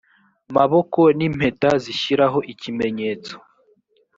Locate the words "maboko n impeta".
0.55-1.69